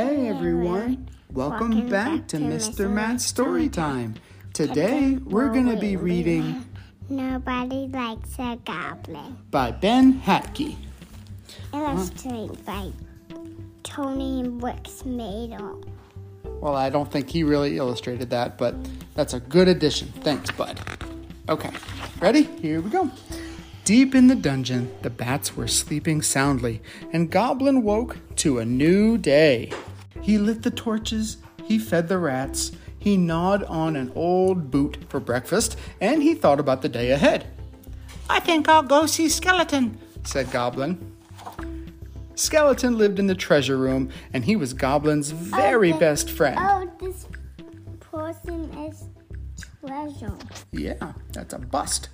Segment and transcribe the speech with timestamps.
[0.00, 1.10] Hey everyone!
[1.30, 2.90] Welcome, Welcome back, back to Mr.
[2.90, 4.14] Matt's Story Time.
[4.54, 6.64] Today we're going to be reading
[7.10, 9.36] Nobody likes a goblin.
[9.50, 10.76] by Ben Hatke.
[11.74, 12.92] Illustrated by
[13.82, 15.86] Tony Wicks Madel.
[16.62, 18.74] Well, I don't think he really illustrated that, but
[19.14, 20.08] that's a good addition.
[20.22, 20.80] Thanks, bud.
[21.46, 21.72] Okay,
[22.22, 22.44] ready?
[22.62, 23.10] Here we go.
[23.84, 26.80] Deep in the dungeon, the bats were sleeping soundly,
[27.12, 29.70] and Goblin woke to a new day.
[30.22, 35.20] He lit the torches, he fed the rats, he gnawed on an old boot for
[35.20, 37.46] breakfast, and he thought about the day ahead.
[38.28, 41.16] I think I'll go see Skeleton, said Goblin.
[42.34, 46.00] Skeleton lived in the treasure room, and he was Goblin's oh, very Okay.
[46.00, 46.56] best friend.
[46.58, 47.26] Oh, this
[48.00, 49.04] person is
[49.84, 50.36] treasure.
[50.72, 52.08] Yeah, that's a bust.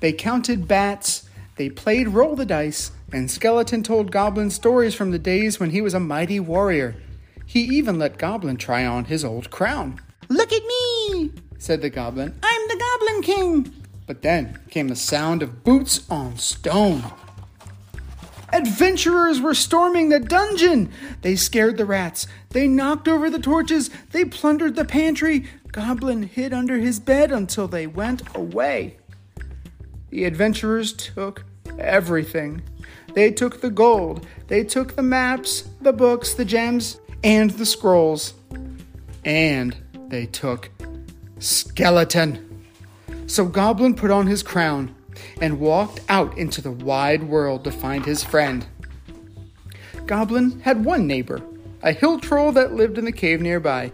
[0.00, 1.23] They counted bats,
[1.56, 5.80] they played roll the dice, and Skeleton told Goblin stories from the days when he
[5.80, 6.96] was a mighty warrior.
[7.46, 10.00] He even let Goblin try on his old crown.
[10.28, 12.38] Look at me, said the Goblin.
[12.42, 13.74] I'm the Goblin King.
[14.06, 17.04] But then came the sound of boots on stone.
[18.52, 20.90] Adventurers were storming the dungeon.
[21.22, 22.26] They scared the rats.
[22.50, 23.90] They knocked over the torches.
[24.12, 25.46] They plundered the pantry.
[25.72, 28.98] Goblin hid under his bed until they went away.
[30.14, 31.44] The adventurers took
[31.76, 32.62] everything.
[33.14, 34.24] They took the gold.
[34.46, 38.34] They took the maps, the books, the gems, and the scrolls.
[39.24, 40.70] And they took
[41.40, 42.64] Skeleton.
[43.26, 44.94] So Goblin put on his crown
[45.40, 48.64] and walked out into the wide world to find his friend.
[50.06, 51.40] Goblin had one neighbor,
[51.82, 53.90] a hill troll that lived in the cave nearby.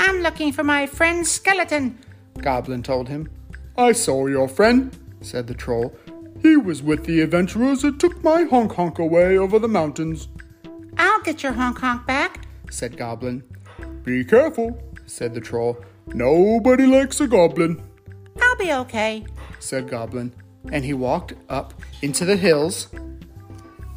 [0.00, 1.96] I'm looking for my friend Skeleton,
[2.38, 3.30] Goblin told him.
[3.78, 5.94] I saw your friend, said the troll.
[6.42, 10.28] He was with the adventurers that took my honk honk away over the mountains.
[10.96, 13.42] I'll get your honk honk back, said Goblin.
[14.04, 15.82] Be careful, said the troll.
[16.06, 17.82] Nobody likes a goblin.
[18.40, 19.24] I'll be okay,
[19.58, 20.32] said Goblin,
[20.72, 22.88] and he walked up into the hills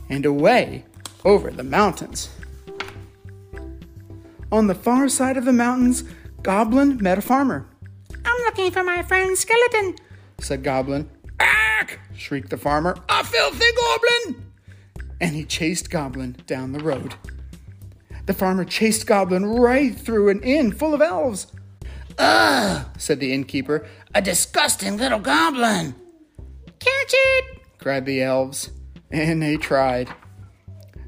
[0.10, 0.86] and away
[1.24, 2.30] over the mountains.
[4.52, 6.04] On the far side of the mountains,
[6.44, 7.68] Goblin met a farmer.
[8.26, 9.96] I'm looking for my friend Skeleton,
[10.44, 11.10] said Goblin.
[11.40, 12.00] Ack!
[12.16, 12.96] shrieked the farmer.
[13.10, 14.52] A filthy goblin!
[15.20, 17.16] And he chased Goblin down the road.
[18.26, 21.48] The farmer chased Goblin right through an inn full of elves.
[22.18, 23.88] Ugh, said the innkeeper.
[24.14, 25.96] A disgusting little goblin.
[26.80, 27.46] Catch it!
[27.80, 28.70] cried the elves,
[29.12, 30.10] and they tried.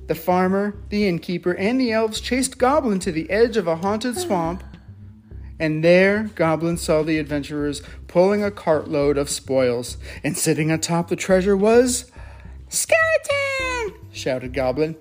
[0.07, 4.18] The farmer, the innkeeper, and the elves chased Goblin to the edge of a haunted
[4.18, 4.63] swamp,
[5.59, 11.16] and there Goblin saw the adventurers pulling a cartload of spoils, and sitting atop the
[11.16, 12.11] treasure was
[12.69, 14.07] Skeleton!
[14.11, 14.95] shouted Goblin.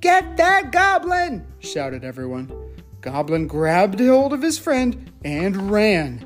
[0.00, 1.46] Get that goblin!
[1.58, 2.52] shouted everyone.
[3.00, 6.24] Goblin grabbed hold of his friend and ran.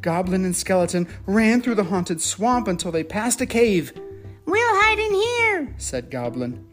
[0.00, 3.92] Goblin and Skeleton ran through the haunted swamp until they passed a cave.
[4.44, 6.66] We'll hide in here, said Goblin.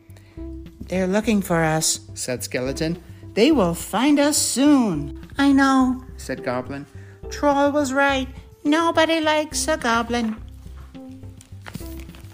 [0.82, 3.02] They're looking for us, said Skeleton.
[3.34, 5.28] They will find us soon.
[5.38, 6.86] I know, said Goblin.
[7.30, 8.28] Troll was right.
[8.64, 10.36] Nobody likes a goblin.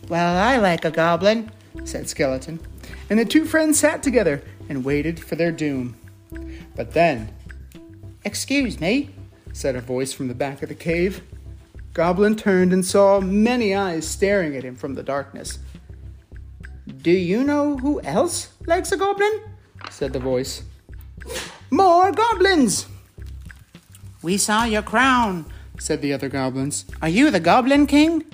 [0.07, 1.51] Well, I like a goblin,
[1.83, 2.59] said Skeleton.
[3.09, 5.95] And the two friends sat together and waited for their doom.
[6.75, 7.29] But then,
[8.25, 9.11] Excuse me,
[9.53, 11.23] said a voice from the back of the cave.
[11.93, 15.59] Goblin turned and saw many eyes staring at him from the darkness.
[17.01, 19.41] Do you know who else likes a goblin?
[19.89, 20.63] said the voice.
[21.71, 22.87] More goblins!
[24.21, 25.45] We saw your crown,
[25.79, 26.85] said the other goblins.
[27.01, 28.25] Are you the Goblin King?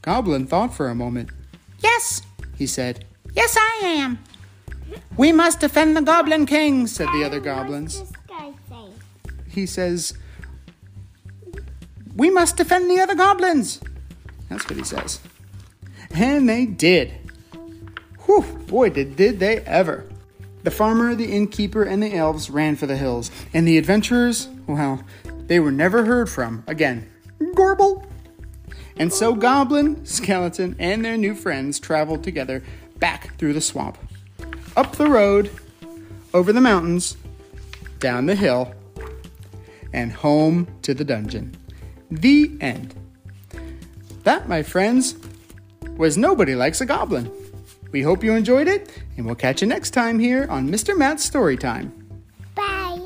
[0.00, 1.30] Goblin thought for a moment.
[1.80, 2.22] Yes,
[2.56, 3.04] he said.
[3.34, 4.18] Yes, I am.
[5.16, 8.00] We must defend the Goblin King, said the other goblins.
[8.00, 9.30] This guy say?
[9.48, 10.14] He says,
[12.16, 13.80] We must defend the other goblins.
[14.48, 15.20] That's what he says.
[16.14, 17.12] And they did.
[18.26, 20.06] Whew, boy, did, did they ever.
[20.62, 25.02] The farmer, the innkeeper, and the elves ran for the hills, and the adventurers, well,
[25.46, 27.10] they were never heard from again.
[27.54, 28.06] Gorble!
[28.96, 32.62] And so Goblin, Skeleton, and their new friends traveled together
[32.98, 33.98] back through the swamp,
[34.76, 35.50] up the road,
[36.32, 37.16] over the mountains,
[37.98, 38.72] down the hill,
[39.92, 41.56] and home to the dungeon.
[42.10, 42.94] The end.
[44.24, 45.16] That, my friends,
[45.96, 47.30] was Nobody Likes a Goblin.
[47.92, 50.96] We hope you enjoyed it, and we'll catch you next time here on Mr.
[50.96, 51.92] Matt's Story Time.
[52.54, 52.98] Bye.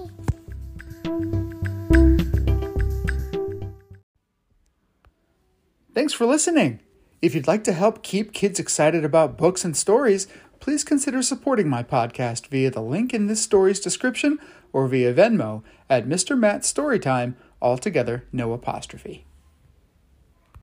[5.92, 6.80] Thanks for listening.
[7.20, 10.28] If you'd like to help keep kids excited about books and stories,
[10.60, 14.38] please consider supporting my podcast via the link in this story's description
[14.72, 16.38] or via Venmo at Mr.
[16.38, 19.24] Matt Storytime, altogether no apostrophe.